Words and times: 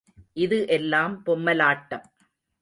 இது 0.35 0.57
எல்லாம் 0.67 1.13
பொம்மலாட்டம். 1.25 2.05